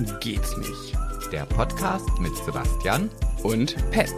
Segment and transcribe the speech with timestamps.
[0.00, 0.96] Geht's nicht.
[1.30, 3.10] Der Podcast mit Sebastian
[3.42, 4.08] Und Pet.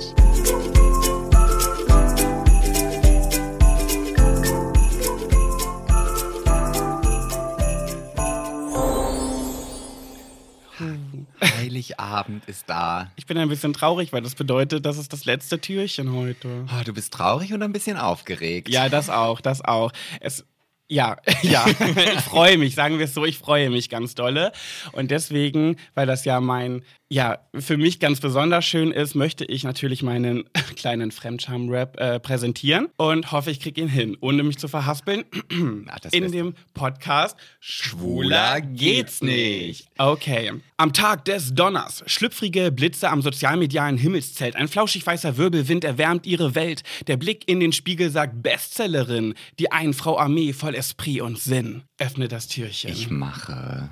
[11.40, 13.10] Heiligabend ist da.
[13.16, 16.66] Ich bin ein bisschen traurig, weil das bedeutet, das ist das letzte Türchen heute.
[16.68, 18.68] Oh, du bist traurig und ein bisschen aufgeregt.
[18.68, 19.90] Ja, das auch, das auch.
[20.20, 20.44] Es,
[20.88, 24.52] ja, ja, ich freue mich, sagen wir es so, ich freue mich ganz dolle.
[24.92, 29.62] Und deswegen, weil das ja mein, ja, für mich ganz besonders schön ist, möchte ich
[29.62, 30.44] natürlich meinen
[30.76, 35.24] kleinen Fremdscham-Rap äh, präsentieren und hoffe, ich kriege ihn hin, ohne mich zu verhaspeln.
[36.02, 39.88] Das In dem Podcast Schwuler geht's nicht.
[39.98, 40.52] Okay.
[40.76, 42.02] Am Tag des Donners.
[42.06, 44.56] Schlüpfrige Blitze am sozialmedialen Himmelszelt.
[44.56, 46.82] Ein flauschig weißer Wirbelwind erwärmt ihre Welt.
[47.06, 49.34] Der Blick in den Spiegel sagt Bestsellerin.
[49.58, 51.82] Die Einfrau Armee voll Esprit und Sinn.
[51.98, 52.90] Öffne das Türchen.
[52.90, 53.90] Ich mache.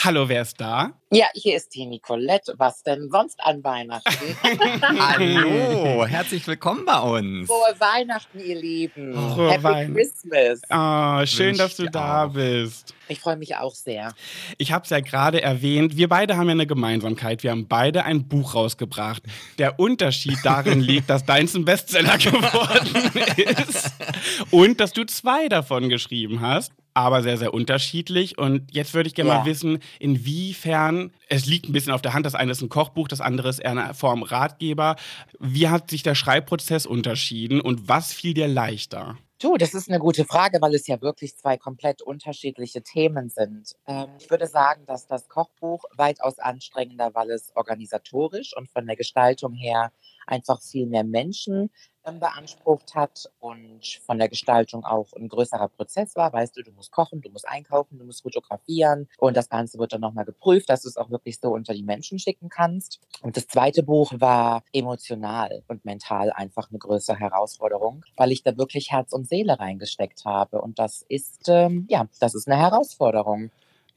[0.00, 0.92] Hallo, wer ist da?
[1.10, 2.54] Ja, hier ist die Nicolette.
[2.56, 4.36] Was denn sonst an Weihnachten?
[4.82, 7.48] Hallo, herzlich willkommen bei uns.
[7.48, 9.12] Frohe Weihnachten, ihr Lieben.
[9.14, 10.60] Frohe Happy Weihn- Christmas.
[10.68, 12.32] Ah, schön, Wünsch dass du da auch.
[12.32, 12.94] bist.
[13.08, 14.14] Ich freue mich auch sehr.
[14.56, 17.42] Ich habe es ja gerade erwähnt, wir beide haben ja eine Gemeinsamkeit.
[17.42, 19.24] Wir haben beide ein Buch rausgebracht.
[19.58, 23.90] Der Unterschied darin liegt, dass deins ein Bestseller geworden ist
[24.52, 28.38] und dass du zwei davon geschrieben hast, aber sehr, sehr unterschiedlich.
[28.38, 29.38] Und jetzt würde ich gerne Ja.
[29.38, 33.08] mal wissen, inwiefern, es liegt ein bisschen auf der Hand, das eine ist ein Kochbuch,
[33.08, 34.96] das andere ist eher eine Form Ratgeber.
[35.38, 39.16] Wie hat sich der Schreibprozess unterschieden und was fiel dir leichter?
[39.40, 43.76] Du, das ist eine gute Frage, weil es ja wirklich zwei komplett unterschiedliche Themen sind.
[43.86, 48.96] Ähm, ich würde sagen, dass das Kochbuch weitaus anstrengender, weil es organisatorisch und von der
[48.96, 49.92] Gestaltung her
[50.28, 51.70] einfach viel mehr Menschen
[52.08, 56.32] ähm, beansprucht hat und von der Gestaltung auch ein größerer Prozess war.
[56.32, 59.92] Weißt du, du musst kochen, du musst einkaufen, du musst fotografieren und das Ganze wird
[59.92, 63.00] dann nochmal geprüft, dass du es auch wirklich so unter die Menschen schicken kannst.
[63.22, 68.56] Und das zweite Buch war emotional und mental einfach eine größere Herausforderung, weil ich da
[68.56, 70.60] wirklich Herz und Seele reingesteckt habe.
[70.60, 73.50] Und das ist, ähm, ja, das ist eine Herausforderung.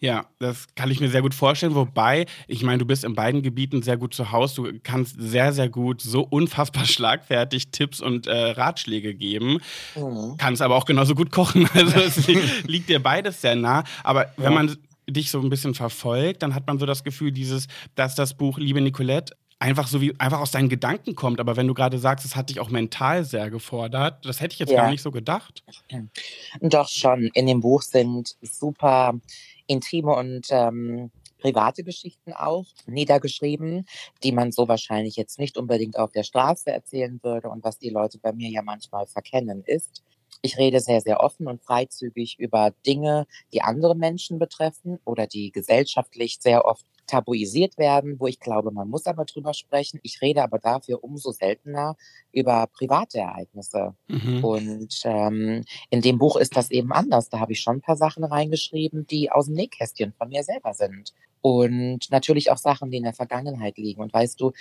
[0.03, 1.75] Ja, das kann ich mir sehr gut vorstellen.
[1.75, 4.63] Wobei, ich meine, du bist in beiden Gebieten sehr gut zu Hause.
[4.63, 9.59] Du kannst sehr, sehr gut so unfassbar schlagfertig Tipps und äh, Ratschläge geben.
[9.95, 10.38] Mhm.
[10.38, 11.69] Kannst aber auch genauso gut kochen.
[11.75, 13.84] Also es li liegt dir beides sehr nah.
[14.03, 14.50] Aber wenn Ja.
[14.63, 14.75] man
[15.07, 18.57] dich so ein bisschen verfolgt, dann hat man so das Gefühl, dieses, dass das Buch
[18.57, 21.40] Liebe Nicolette einfach so wie einfach aus deinen Gedanken kommt.
[21.40, 24.59] Aber wenn du gerade sagst, es hat dich auch mental sehr gefordert, das hätte ich
[24.59, 24.81] jetzt Ja.
[24.81, 25.63] gar nicht so gedacht.
[26.61, 27.29] Doch schon.
[27.35, 29.13] In dem Buch sind super
[29.71, 33.85] intime und ähm, private Geschichten auch niedergeschrieben,
[34.23, 37.49] die man so wahrscheinlich jetzt nicht unbedingt auf der Straße erzählen würde.
[37.49, 40.03] Und was die Leute bei mir ja manchmal verkennen, ist,
[40.41, 45.52] ich rede sehr, sehr offen und freizügig über Dinge, die andere Menschen betreffen oder die
[45.52, 50.00] gesellschaftlich sehr oft tabuisiert werden, wo ich glaube, man muss aber drüber sprechen.
[50.02, 51.97] Ich rede aber dafür umso seltener
[52.31, 53.94] über private Ereignisse.
[54.07, 54.44] Mhm.
[54.44, 57.29] Und ähm, in dem Buch ist das eben anders.
[57.29, 60.73] Da habe ich schon ein paar Sachen reingeschrieben, die aus dem Nähkästchen von mir selber
[60.73, 61.13] sind.
[61.41, 64.02] Und natürlich auch Sachen, die in der Vergangenheit liegen.
[64.02, 64.52] Und weißt du,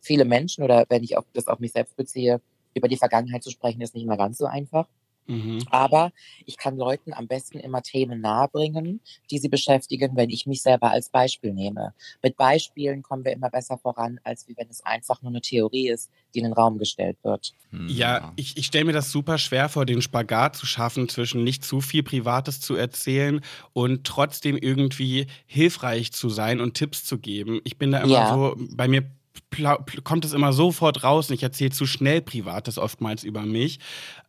[0.00, 2.40] viele Menschen, oder wenn ich auf, das auf mich selbst beziehe,
[2.74, 4.88] über die Vergangenheit zu sprechen, ist nicht immer ganz so einfach.
[5.26, 5.58] Mhm.
[5.70, 6.10] Aber
[6.46, 9.00] ich kann Leuten am besten immer Themen nahebringen,
[9.30, 11.94] die sie beschäftigen, wenn ich mich selber als Beispiel nehme.
[12.22, 15.88] Mit Beispielen kommen wir immer besser voran, als wie wenn es einfach nur eine Theorie
[15.88, 17.52] ist, die in den Raum gestellt wird.
[17.70, 21.44] Hm, Ja, ich, ich stelle mir das super schwer vor, den Spagat zu schaffen, zwischen
[21.44, 23.40] nicht zu viel Privates zu erzählen
[23.72, 27.60] und trotzdem irgendwie hilfreich zu sein und Tipps zu geben.
[27.64, 28.26] Ich bin da immer Ja.
[28.26, 29.10] so, bei mir
[30.04, 33.78] kommt es immer sofort raus und ich erzähle zu schnell Privates oftmals über mich.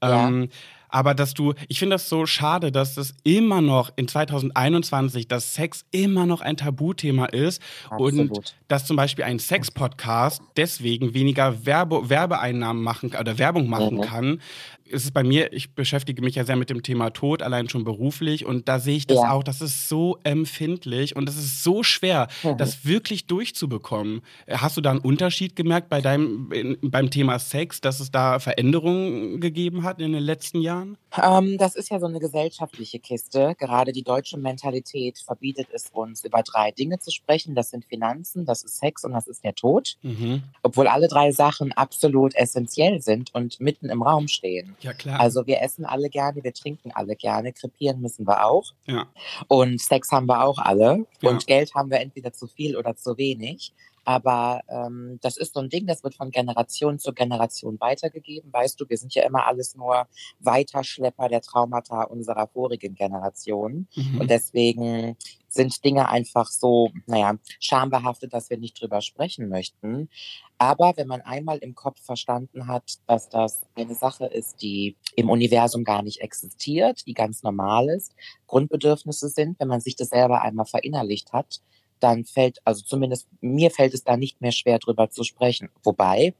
[0.03, 0.28] Ja.
[0.28, 0.50] Ähm,
[0.91, 5.56] aber dass du, ich finde das so schade, dass das immer noch in 2021, dass
[5.56, 7.62] Sex immer noch ein Tabuthema ist
[7.97, 8.56] und Absolut.
[8.68, 14.01] dass zum Beispiel ein Sex-Podcast deswegen weniger Werbe Werbeeinnahmen machen oder Werbung machen Mhm.
[14.01, 14.42] kann.
[14.92, 17.84] Es ist bei mir, ich beschäftige mich ja sehr mit dem Thema Tod, allein schon
[17.84, 19.32] beruflich und da sehe ich das Ja.
[19.32, 22.58] auch, das ist so empfindlich und es ist so schwer, Mhm.
[22.58, 24.22] das wirklich durchzubekommen.
[24.50, 28.40] Hast du da einen Unterschied gemerkt bei deinem, in, beim Thema Sex, dass es da
[28.40, 30.98] Veränderungen gegeben hat in den letzten Jahren?
[31.22, 33.56] Ähm, das ist ja so eine gesellschaftliche Kiste.
[33.58, 37.56] Gerade die deutsche Mentalität verbietet es uns, über drei Dinge zu sprechen.
[37.56, 39.96] Das sind Finanzen, das ist Sex und das ist der Tod.
[40.02, 40.44] Mhm.
[40.64, 44.76] Obwohl alle drei Sachen absolut essentiell sind und mitten im Raum stehen.
[44.81, 45.19] Ja, klar.
[45.19, 48.72] Also wir essen alle gerne, wir trinken alle gerne, krepieren müssen wir auch.
[48.86, 49.07] ja.
[49.48, 51.06] Und Sex haben wir auch alle.
[51.22, 51.30] Ja.
[51.30, 53.74] Und Geld haben wir entweder zu viel oder zu wenig.
[54.04, 58.51] Aber ähm, das ist so ein Ding, das wird von Generation zu Generation weitergegeben.
[58.51, 60.07] Weißt du, wir sind ja immer alles nur
[60.39, 63.88] Weiterschlepper der Traumata unserer vorigen Generation.
[63.95, 64.22] Mhm.
[64.22, 65.18] Und deswegen
[65.51, 70.09] sind Dinge einfach so, naja, schambehaftet, dass wir nicht drüber sprechen möchten.
[70.57, 75.30] Aber wenn man einmal im Kopf verstanden hat, dass das eine Sache ist, die im
[75.30, 78.15] Universum gar nicht existiert, die ganz normal ist,
[78.48, 81.62] Grundbedürfnisse sind, wenn man sich das selber einmal verinnerlicht hat,
[82.01, 85.69] dann fällt, also zumindest mir fällt es da nicht mehr schwer drüber zu sprechen.
[85.83, 86.33] Wobei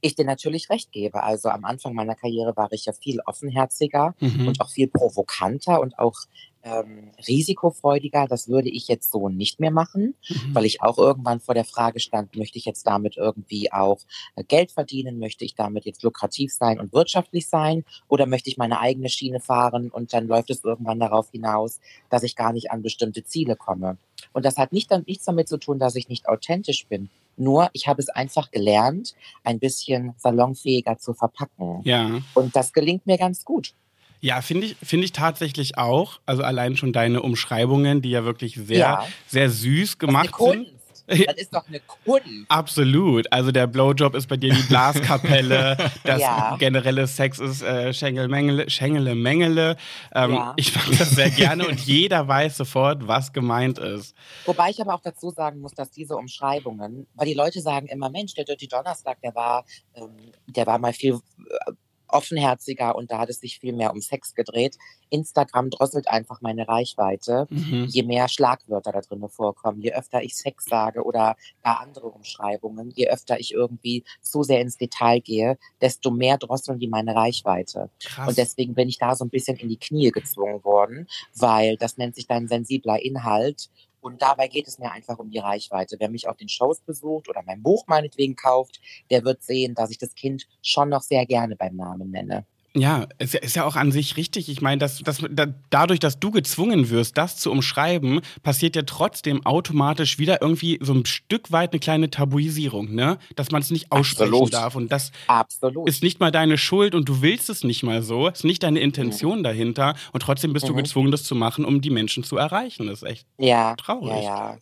[0.00, 1.22] ich dir natürlich recht gebe.
[1.22, 4.48] Also am Anfang meiner Karriere war ich ja viel offenherziger mhm.
[4.48, 6.20] und auch viel provokanter und auch
[6.62, 8.26] ähm, risikofreudiger.
[8.26, 10.54] Das würde ich jetzt so nicht mehr machen, mhm.
[10.54, 13.98] weil ich auch irgendwann vor der Frage stand, möchte ich jetzt damit irgendwie auch
[14.36, 15.18] äh, Geld verdienen?
[15.18, 17.84] Möchte ich damit jetzt lukrativ sein und wirtschaftlich sein?
[18.08, 22.22] Oder möchte ich meine eigene Schiene fahren und dann läuft es irgendwann darauf hinaus, dass
[22.22, 23.98] ich gar nicht an bestimmte Ziele komme?
[24.32, 27.08] Und das hat nicht, nichts damit zu tun, dass ich nicht authentisch bin.
[27.36, 29.14] Nur, ich habe es einfach gelernt,
[29.44, 31.82] ein bisschen salonfähiger zu verpacken.
[31.84, 32.20] Ja.
[32.34, 33.74] Und das gelingt mir ganz gut.
[34.20, 36.20] Ja, finde ich, finde ich tatsächlich auch.
[36.26, 39.06] Also allein schon deine Umschreibungen, die ja wirklich sehr, ja.
[39.26, 40.68] sehr süß gemacht sind.
[41.08, 42.28] Das ist doch eine Kunst.
[42.48, 43.32] Absolut.
[43.32, 45.76] Also der Blowjob ist bei dir die Blaskapelle.
[46.04, 46.56] das ja.
[46.58, 48.68] generelle Sex ist äh, Schengelmengele.
[48.68, 49.76] Schengele, Mengele.
[50.14, 50.52] Ähm, ja.
[50.56, 54.14] Ich mag das sehr gerne und jeder weiß sofort, was gemeint ist.
[54.44, 58.10] Wobei ich aber auch dazu sagen muss, dass diese Umschreibungen, weil die Leute sagen immer,
[58.10, 59.64] Mensch, der Dirty Donnerstag, der war,
[59.94, 60.10] ähm,
[60.46, 61.72] der war mal viel äh,
[62.08, 64.76] offenherziger und da hat es sich viel mehr um Sex gedreht.
[65.10, 67.86] Instagram drosselt einfach meine Reichweite, mhm.
[67.88, 72.90] je mehr Schlagwörter da drin vorkommen, je öfter ich Sex sage oder gar andere Umschreibungen,
[72.90, 77.90] je öfter ich irgendwie zu sehr ins Detail gehe, desto mehr drosseln die meine Reichweite.
[78.02, 78.28] Krass.
[78.28, 81.96] Und deswegen bin ich da so ein bisschen in die Knie gezwungen worden, weil das
[81.96, 83.70] nennt sich dann sensibler Inhalt
[84.08, 85.96] und dabei geht es mir einfach um die Reichweite.
[85.98, 89.90] Wer mich auf den Shows besucht oder mein Buch meinetwegen kauft, der wird sehen, dass
[89.90, 92.46] ich das Kind schon noch sehr gerne beim Namen nenne.
[92.78, 94.48] Ja, es ist ja auch an sich richtig.
[94.48, 98.82] Ich meine, dass, dass, da, dadurch, dass du gezwungen wirst, das zu umschreiben, passiert ja
[98.82, 103.18] trotzdem automatisch wieder irgendwie so ein Stück weit eine kleine Tabuisierung, ne?
[103.36, 104.52] Dass man es nicht aussprechen Absolut.
[104.52, 104.76] darf.
[104.76, 105.88] Und das Absolut.
[105.88, 108.28] ist nicht mal deine Schuld und du willst es nicht mal so.
[108.28, 109.44] Ist nicht deine Intention mhm.
[109.44, 109.94] dahinter.
[110.12, 110.70] Und trotzdem bist mhm.
[110.70, 112.86] du gezwungen, das zu machen, um die Menschen zu erreichen.
[112.86, 114.22] Das ist echt ja, traurig.
[114.22, 114.58] Ja, ja.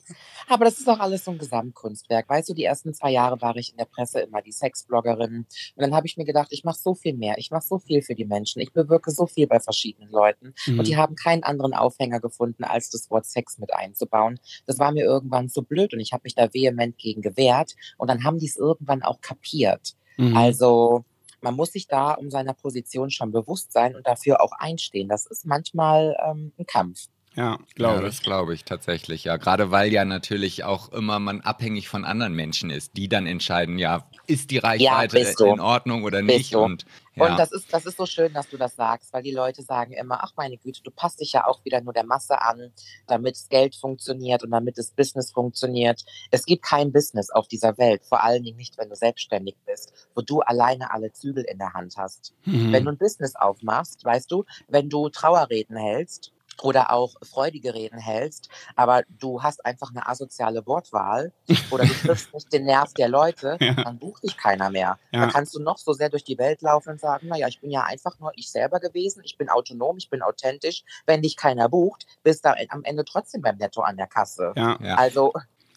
[0.49, 2.29] Aber das ist auch alles so ein Gesamtkunstwerk.
[2.29, 5.39] Weißt du, die ersten zwei Jahre war ich in der Presse immer die Sexbloggerin.
[5.39, 5.47] Und
[5.77, 7.37] dann habe ich mir gedacht, ich mache so viel mehr.
[7.39, 8.61] Ich mache so viel für die Menschen.
[8.61, 10.55] Ich bewirke so viel bei verschiedenen Leuten.
[10.67, 10.79] Mhm.
[10.79, 14.39] Und die haben keinen anderen Aufhänger gefunden, als das Wort Sex mit einzubauen.
[14.67, 17.75] Das war mir irgendwann so blöd und ich habe mich da vehement gegen gewehrt.
[17.99, 19.95] Und dann haben die es irgendwann auch kapiert.
[20.17, 20.37] Mhm.
[20.37, 21.05] Also
[21.41, 25.09] man muss sich da um seiner Position schon bewusst sein und dafür auch einstehen.
[25.09, 27.09] Das ist manchmal ähm, ein Kampf.
[27.37, 29.25] Ja, glaube ja, das glaube ich tatsächlich.
[29.25, 33.27] Ja, gerade weil ja natürlich auch immer man abhängig von anderen Menschen ist, die dann
[33.27, 36.55] entscheiden, ja, ist die Reichweite ja, in Ordnung oder nicht?
[36.57, 37.27] Und, ja.
[37.27, 39.93] und das ist, das ist so schön, dass du das sagst, weil die Leute sagen
[39.93, 42.73] immer, ach meine Güte, du passt dich ja auch wieder nur der Masse an,
[43.07, 46.07] damit das Geld funktioniert und damit das Business funktioniert.
[46.31, 49.93] Es gibt kein Business auf dieser Welt, vor allen Dingen nicht, wenn du selbstständig bist,
[50.15, 52.33] wo du alleine alle Zügel in der Hand hast.
[52.47, 52.73] Mhm.
[52.73, 57.99] Wenn du ein Business aufmachst, weißt du, wenn du Trauerreden hältst, oder auch freudige Reden
[57.99, 61.33] hältst, aber du hast einfach eine asoziale Wortwahl
[61.71, 63.75] oder du triffst nicht den Nerv der Leute, ja.
[63.75, 64.99] dann bucht dich keiner mehr.
[65.13, 65.27] Ja.
[65.27, 67.71] Da kannst du noch so sehr durch die Welt laufen und sagen, naja, ich bin
[67.71, 70.85] ja einfach nur ich selber gewesen, ich bin autonom, ich bin authentisch.
[71.07, 74.53] Wenn dich keiner bucht, bist du am Ende trotzdem beim Netto an der Kasse.
[74.57, 74.77] Ja.
[74.97, 75.33] Also,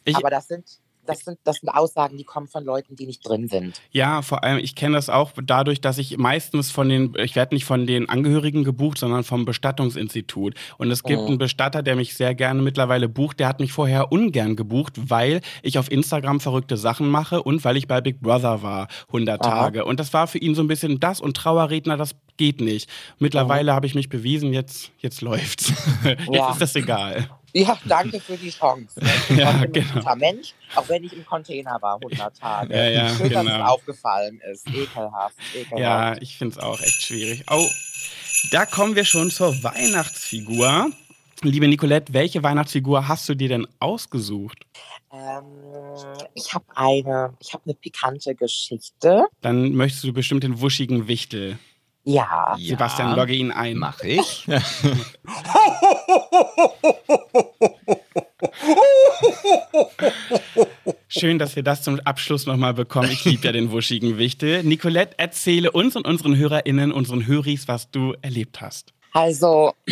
[0.06, 3.28] ich, aber das sind das sind, das sind Aussagen, die kommen von Leuten, die nicht
[3.28, 3.82] drin sind.
[3.92, 7.56] Ja, vor allem, ich kenne das auch dadurch, dass ich meistens von den, ich werde
[7.56, 10.54] nicht von den Angehörigen gebucht, sondern vom Bestattungsinstitut.
[10.78, 11.28] Und es gibt mhm.
[11.28, 15.42] einen Bestatter, der mich sehr gerne mittlerweile bucht, der hat mich vorher ungern gebucht, weil
[15.64, 19.50] ich auf Instagram verrückte Sachen mache und weil ich bei Big Brother war, 100 Aha.
[19.50, 19.86] Tage.
[19.86, 22.88] Und das war für ihn so ein bisschen das und Trauerredner, das geht nicht.
[23.18, 23.76] Mittlerweile mhm.
[23.76, 25.74] habe ich mich bewiesen, jetzt, jetzt läuft's.
[26.04, 26.52] jetzt ja.
[26.52, 27.30] ist das egal.
[27.54, 29.00] Ja, danke für die Chance.
[29.30, 29.88] Ich ja, bin genau.
[29.88, 32.76] ein guter Mensch, auch wenn ich im Container war, 100 Tage.
[32.76, 33.44] Ja, ja, Schön, genau.
[33.44, 33.66] dass es genau.
[33.66, 34.68] aufgefallen ist.
[34.68, 35.80] Ekelhaft, ekelhaft.
[35.80, 37.46] Ja, ich finde es auch echt schwierig.
[37.50, 37.68] Oh,
[38.52, 40.92] da kommen wir schon zur Weihnachtsfigur.
[41.42, 44.66] Liebe Nicolette, welche Weihnachtsfigur hast du dir denn ausgesucht?
[45.12, 45.44] Ähm,
[46.36, 49.26] ich habe eine, ich habe eine pikante Geschichte.
[49.42, 51.58] Dann möchtest du bestimmt den wuschigen Wichtel.
[52.10, 52.58] Ja.
[52.58, 53.78] Sebastian, logge ihn ein.
[53.78, 54.48] Mach ich.
[61.08, 63.12] Schön, dass wir das zum Abschluss nochmal bekommen.
[63.12, 64.64] Ich liebe ja den wuschigen Wichtel.
[64.64, 68.94] Nicolette, erzähle uns und unseren HörerInnen, unseren Höris, was du erlebt hast.
[69.12, 69.74] Also,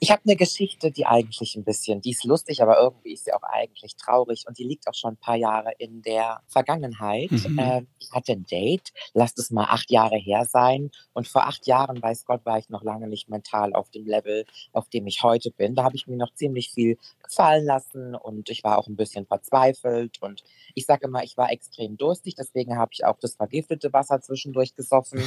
[0.00, 3.32] ich habe eine Geschichte, die eigentlich ein bisschen, die ist lustig, aber irgendwie ist sie
[3.32, 7.30] auch eigentlich traurig und die liegt auch schon ein paar Jahre in der Vergangenheit.
[7.30, 7.58] Mhm.
[7.58, 11.66] Äh, ich hatte ein Date, lasst es mal acht Jahre her sein und vor acht
[11.66, 15.22] Jahren, weiß Gott, war ich noch lange nicht mental auf dem Level, auf dem ich
[15.22, 15.74] heute bin.
[15.74, 19.26] Da habe ich mir noch ziemlich viel gefallen lassen und ich war auch ein bisschen
[19.26, 20.42] verzweifelt und
[20.74, 24.74] ich sage immer, ich war extrem durstig, deswegen habe ich auch das vergiftete Wasser zwischendurch
[24.74, 25.22] gesoffen.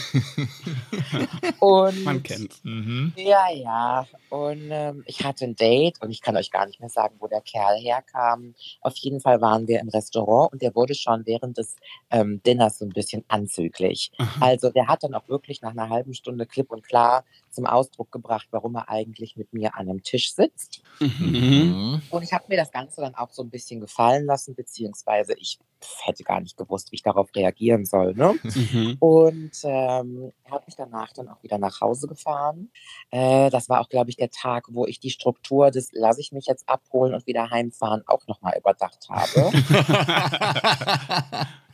[1.60, 2.64] und Man kennt.
[2.64, 3.14] Mhm.
[3.24, 4.06] Ja, ja.
[4.30, 7.28] Und ähm, ich hatte ein Date und ich kann euch gar nicht mehr sagen, wo
[7.28, 8.54] der Kerl herkam.
[8.82, 11.76] Auf jeden Fall waren wir im Restaurant und der wurde schon während des
[12.12, 14.12] ähm, Dinners so ein bisschen anzüglich.
[14.18, 14.46] Aha.
[14.46, 17.24] Also der hat dann auch wirklich nach einer halben Stunde klipp und klar
[17.54, 20.82] zum Ausdruck gebracht, warum er eigentlich mit mir an einem Tisch sitzt.
[21.00, 22.02] Mhm.
[22.10, 25.60] Und ich habe mir das Ganze dann auch so ein bisschen gefallen lassen, beziehungsweise ich
[26.04, 28.14] hätte gar nicht gewusst, wie ich darauf reagieren soll.
[28.14, 28.36] Ne?
[28.44, 28.98] Mhm.
[29.00, 32.72] Und ähm, habe mich danach dann auch wieder nach Hause gefahren.
[33.12, 36.32] Äh, das war auch, glaube ich, der Tag, wo ich die Struktur des lasse ich
[36.32, 39.52] mich jetzt abholen und wieder heimfahren auch nochmal überdacht habe.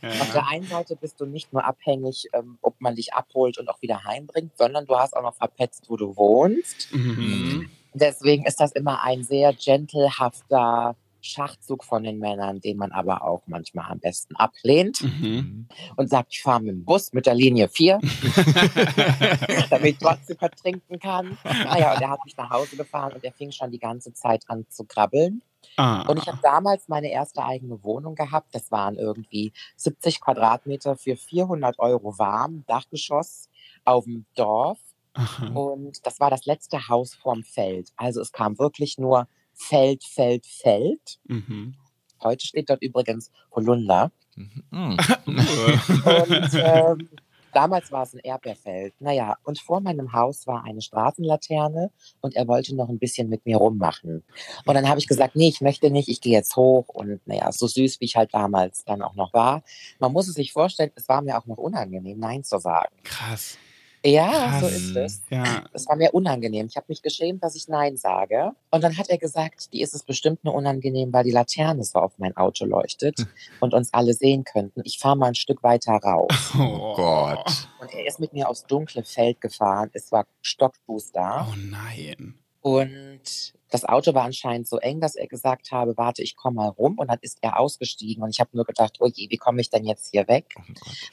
[0.02, 0.08] ja.
[0.20, 3.68] Auf der einen Seite bist du nicht nur abhängig, ähm, ob man dich abholt und
[3.68, 5.36] auch wieder heimbringt, sondern du hast auch noch
[5.70, 6.92] verpetzt, wo du wohnst.
[6.92, 7.70] Mhm.
[7.94, 13.42] Deswegen ist das immer ein sehr gentlehafter Schachzug von den Männern, den man aber auch
[13.46, 15.68] manchmal am besten ablehnt mhm.
[15.96, 18.00] und sagt, ich fahre mit dem Bus mit der Linie 4,
[19.70, 21.36] damit ich trotzdem vertrinken kann.
[21.44, 24.44] Naja, und er hat mich nach Hause gefahren und er fing schon die ganze Zeit
[24.48, 25.42] an zu krabbeln.
[25.76, 26.08] Ah.
[26.08, 28.54] Und ich habe damals meine erste eigene Wohnung gehabt.
[28.54, 33.50] Das waren irgendwie 70 Quadratmeter für 400 Euro warm, Dachgeschoss
[33.84, 34.78] auf dem Dorf.
[35.14, 35.48] Aha.
[35.48, 37.90] Und das war das letzte Haus vorm Feld.
[37.96, 41.18] Also es kam wirklich nur Feld, Feld, Feld.
[41.24, 41.74] Mhm.
[42.22, 44.12] Heute steht dort übrigens Holunder.
[44.36, 44.62] Mhm.
[45.26, 47.08] und ähm,
[47.52, 48.94] damals war es ein Erdbeerfeld.
[49.00, 51.90] Naja, und vor meinem Haus war eine Straßenlaterne
[52.20, 54.22] und er wollte noch ein bisschen mit mir rummachen.
[54.64, 56.88] Und dann habe ich gesagt, nee, ich möchte nicht, ich gehe jetzt hoch.
[56.88, 59.62] Und naja, so süß, wie ich halt damals dann auch noch war.
[59.98, 62.94] Man muss es sich vorstellen, es war mir auch noch unangenehm, Nein zu sagen.
[63.04, 63.58] Krass.
[64.04, 64.60] Ja, Krass.
[64.60, 65.22] so ist es.
[65.28, 65.64] Ja.
[65.72, 66.66] Es war mir unangenehm.
[66.66, 68.52] Ich habe mich geschämt, dass ich Nein sage.
[68.70, 71.98] Und dann hat er gesagt, die ist es bestimmt nur unangenehm, weil die Laterne so
[71.98, 73.26] auf mein Auto leuchtet hm.
[73.60, 74.80] und uns alle sehen könnten.
[74.84, 76.30] Ich fahre mal ein Stück weiter raus.
[76.60, 77.68] Oh Gott.
[77.80, 79.90] Und er ist mit mir aufs dunkle Feld gefahren.
[79.92, 81.46] Es war Stockbooster.
[81.50, 82.34] Oh nein.
[82.60, 86.68] Und das Auto war anscheinend so eng, dass er gesagt habe, warte, ich komme mal
[86.68, 86.98] rum.
[86.98, 88.22] Und dann ist er ausgestiegen.
[88.22, 90.54] Und ich habe nur gedacht, oh je, wie komme ich denn jetzt hier weg?
[90.58, 90.62] Oh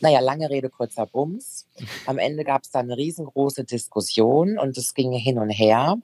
[0.01, 1.67] naja, lange Rede, kurzer Bums.
[2.07, 5.97] Am Ende gab es dann eine riesengroße Diskussion und es ging hin und her.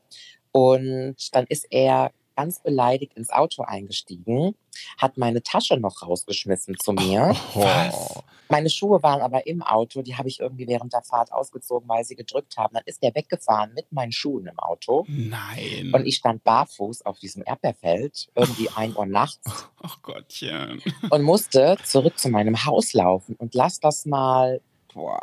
[0.52, 4.56] Und dann ist er ganz beleidigt ins Auto eingestiegen,
[4.98, 7.36] hat meine Tasche noch rausgeschmissen zu mir.
[7.56, 11.88] Oh, meine Schuhe waren aber im Auto, die habe ich irgendwie während der Fahrt ausgezogen,
[11.88, 12.74] weil sie gedrückt haben.
[12.74, 15.06] Dann ist der weggefahren mit meinen Schuhen im Auto.
[15.08, 15.92] Nein.
[15.94, 19.68] Und ich stand barfuß auf diesem Erdbeerfeld, irgendwie ein Uhr nachts.
[19.82, 20.82] Ach Gottchen.
[21.10, 24.62] Und musste zurück zu meinem Haus laufen und lass das mal
[24.94, 25.20] boah,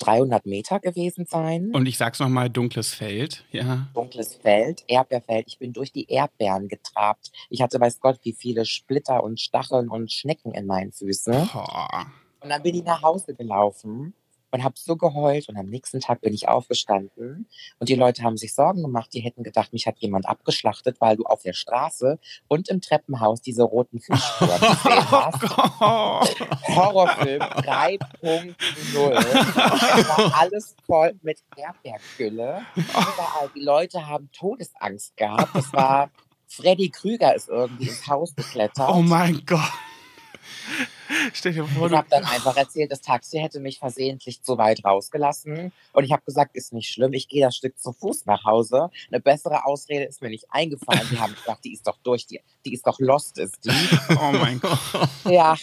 [0.00, 1.70] 300 Meter gewesen sein.
[1.72, 3.88] Und ich sag's nochmal, dunkles Feld, ja.
[3.94, 5.46] Dunkles Feld, Erdbeerfeld.
[5.48, 7.30] Ich bin durch die Erdbeeren getrabt.
[7.50, 11.48] Ich hatte, weiß Gott, wie viele Splitter und Stacheln und Schnecken in meinen Füßen.
[11.52, 12.06] Boah.
[12.40, 14.14] Und dann bin ich nach Hause gelaufen
[14.54, 17.48] und habe so geheult und am nächsten Tag bin ich aufgestanden
[17.80, 21.16] und die Leute haben sich Sorgen gemacht, die hätten gedacht, mich hat jemand abgeschlachtet, weil
[21.16, 25.42] du auf der Straße und im Treppenhaus diese roten Fischspuren gesehen hast.
[26.68, 28.54] Horrorfilm 3.0.
[29.16, 32.62] Es war alles voll mit Erdbeergülle.
[32.76, 33.50] Überall.
[33.56, 35.56] Die Leute haben Todesangst gehabt.
[35.56, 36.10] Es war
[36.46, 38.88] Freddy Krüger ist irgendwie ins Haus geklettert.
[38.88, 39.72] Oh mein Gott.
[41.32, 44.84] Stell dir vor, ich habe dann einfach erzählt, das Taxi hätte mich versehentlich zu weit
[44.84, 45.72] rausgelassen.
[45.92, 48.90] Und ich habe gesagt, ist nicht schlimm, ich gehe das Stück zu Fuß nach Hause.
[49.10, 51.06] Eine bessere Ausrede ist mir nicht eingefallen.
[51.10, 53.70] Die haben gesagt, die ist doch durch, die, die ist doch lost, ist die.
[54.10, 54.78] Oh mein Gott.
[55.24, 55.56] Ja,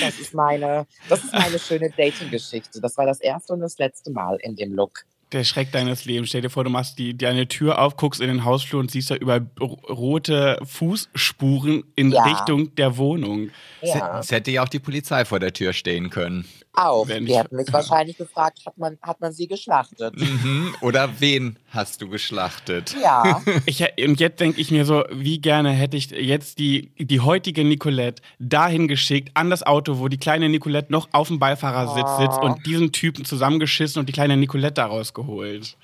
[0.00, 2.80] das ist meine, das ist meine schöne Dating-Geschichte.
[2.80, 6.28] Das war das erste und das letzte Mal in dem Look der Schreck deines Lebens.
[6.28, 9.10] Stell dir vor, du machst die, deine Tür auf, guckst in den Hausflur und siehst
[9.10, 12.24] da über rote Fußspuren in ja.
[12.24, 13.50] Richtung der Wohnung.
[13.82, 14.20] Ja.
[14.20, 16.46] Es hätte ja auch die Polizei vor der Tür stehen können.
[16.72, 17.06] Auch.
[17.06, 20.16] Die hätten mich wahrscheinlich gefragt, hat man, hat man sie geschlachtet?
[20.16, 20.74] Mhm.
[20.80, 22.96] Oder wen hast du geschlachtet?
[23.02, 23.42] Ja.
[23.66, 27.64] Ich, und jetzt denke ich mir so, wie gerne hätte ich jetzt die, die heutige
[27.64, 32.20] Nicolette dahin geschickt, an das Auto, wo die kleine Nicolette noch auf dem Beifahrersitz oh.
[32.20, 35.19] sitzt und diesen Typen zusammengeschissen und die kleine Nicolette daraus geholt.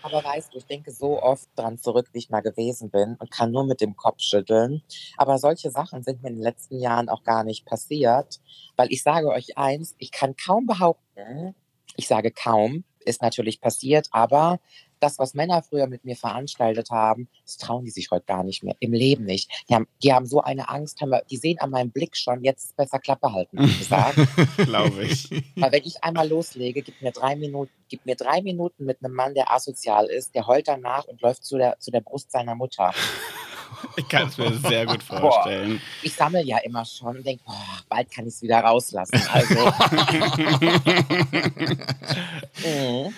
[0.03, 3.31] Aber weißt du, ich denke so oft dran zurück, wie ich mal gewesen bin und
[3.31, 4.83] kann nur mit dem Kopf schütteln.
[5.17, 8.41] Aber solche Sachen sind mir in den letzten Jahren auch gar nicht passiert,
[8.77, 11.55] weil ich sage euch eins, ich kann kaum behaupten,
[11.97, 14.59] ich sage kaum, ist natürlich passiert, aber
[15.01, 18.63] das, was Männer früher mit mir veranstaltet haben, das trauen die sich heute gar nicht
[18.63, 18.77] mehr.
[18.81, 19.51] Im Leben nicht.
[19.69, 22.77] Die haben, die haben so eine Angst, haben die sehen an meinem Blick schon, jetzt
[22.77, 24.19] besser Klappe halten, gesagt.
[24.57, 25.31] Glaube ich.
[25.57, 29.15] Weil wenn ich einmal loslege, gib mir drei Minuten, gib mir drei Minuten mit einem
[29.15, 32.55] Mann, der asozial ist, der heult danach und läuft zu der, zu der Brust seiner
[32.55, 32.93] Mutter.
[33.97, 35.79] Ich kann es mir sehr gut vorstellen.
[35.79, 37.43] Boah, ich sammle ja immer schon und denke,
[37.89, 39.21] bald kann ich es wieder rauslassen.
[39.33, 39.55] Also.
[42.65, 43.15] mhm.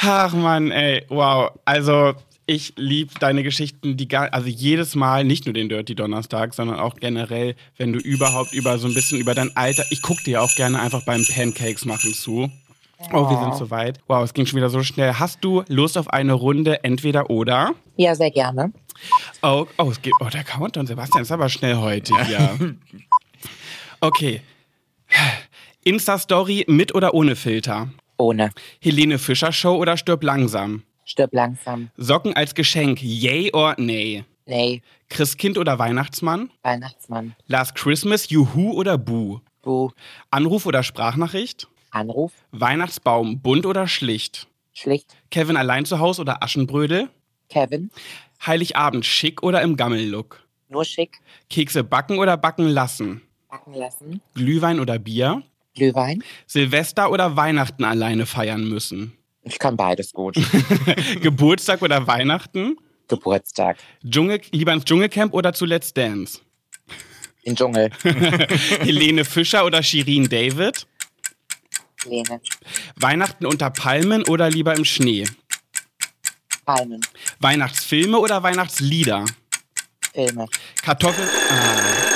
[0.00, 1.50] Ach man, ey, wow.
[1.64, 2.14] Also
[2.46, 6.78] ich liebe deine Geschichten, die gar, also jedes Mal, nicht nur den Dirty Donnerstag, sondern
[6.78, 10.42] auch generell, wenn du überhaupt über so ein bisschen über dein Alter, ich gucke dir
[10.42, 12.50] auch gerne einfach beim Pancakes machen zu.
[13.12, 13.98] Oh, wir sind soweit.
[14.06, 15.14] Wow, es ging schon wieder so schnell.
[15.14, 17.74] Hast du Lust auf eine Runde entweder oder?
[17.96, 18.72] Ja, sehr gerne.
[19.42, 22.76] Oh, oh, es geht, oh der Countdown, Sebastian ist aber schnell heute hier.
[23.98, 24.42] Okay.
[25.84, 27.88] Insta-Story mit oder ohne Filter?
[28.18, 28.50] Ohne.
[28.80, 30.82] Helene Fischer Show oder stirb langsam?
[31.04, 31.90] Stirb langsam.
[31.96, 34.24] Socken als Geschenk, yay or nay?
[34.46, 34.82] Nee.
[35.08, 36.50] Christkind oder Weihnachtsmann?
[36.62, 37.34] Weihnachtsmann.
[37.46, 39.40] Last Christmas, Juhu oder Boo?
[39.62, 39.90] Boo.
[40.30, 41.68] Anruf oder Sprachnachricht?
[41.90, 42.32] Anruf.
[42.52, 44.46] Weihnachtsbaum, bunt oder schlicht?
[44.72, 45.16] Schlicht.
[45.30, 47.08] Kevin allein zu Hause oder Aschenbrödel?
[47.48, 47.90] Kevin.
[48.44, 50.42] Heiligabend, schick oder im Gammellook?
[50.68, 51.18] Nur schick.
[51.48, 53.22] Kekse backen oder backen lassen?
[53.48, 54.20] Backen lassen.
[54.34, 55.42] Glühwein oder Bier?
[55.76, 56.24] Glühwein.
[56.46, 59.12] Silvester oder Weihnachten alleine feiern müssen?
[59.44, 60.34] Ich kann beides gut.
[61.22, 62.76] Geburtstag oder Weihnachten?
[63.06, 63.76] Geburtstag.
[64.04, 66.40] Dschungel, lieber ins Dschungelcamp oder zu Let's Dance?
[67.44, 67.90] In Dschungel.
[68.02, 70.88] Helene Fischer oder Shirin David?
[72.04, 72.40] Helene.
[72.96, 75.26] Weihnachten unter Palmen oder lieber im Schnee?
[76.64, 77.00] Palmen.
[77.38, 79.26] Weihnachtsfilme oder Weihnachtslieder?
[80.12, 80.46] Filme.
[80.82, 81.28] Kartoffeln.
[81.50, 82.15] Ah.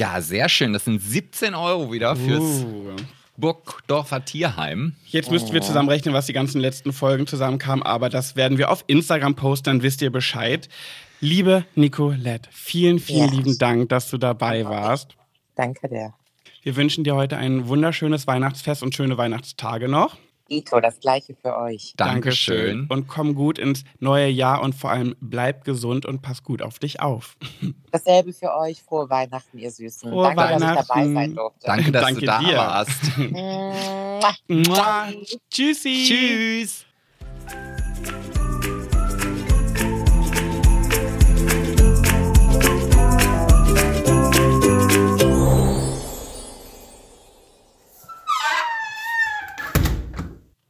[0.00, 0.72] Ja, sehr schön.
[0.72, 2.96] Das sind 17 Euro wieder fürs uh.
[3.36, 4.94] Burgdorfer Tierheim.
[5.04, 8.82] Jetzt müssten wir zusammenrechnen, was die ganzen letzten Folgen zusammenkamen, aber das werden wir auf
[8.86, 10.70] Instagram posten, dann wisst ihr Bescheid.
[11.20, 13.34] Liebe Nicolette, vielen, vielen ja.
[13.34, 15.16] lieben Dank, dass du dabei warst.
[15.54, 16.14] Danke dir.
[16.62, 20.16] Wir wünschen dir heute ein wunderschönes Weihnachtsfest und schöne Weihnachtstage noch.
[20.50, 21.94] Ito, das gleiche für euch.
[21.96, 22.86] Dankeschön.
[22.88, 26.78] Und komm gut ins neue Jahr und vor allem bleib gesund und pass gut auf
[26.80, 27.36] dich auf.
[27.92, 28.82] Dasselbe für euch.
[28.82, 30.10] Frohe Weihnachten, ihr Süßen.
[30.10, 30.74] Frohe Danke, Weihnachten.
[30.74, 31.66] dass ich dabei sein durfte.
[31.66, 32.56] Danke, dass Danke du da dir.
[32.56, 33.00] warst.
[35.50, 36.04] Tschüssi.
[36.06, 36.86] Tschüss.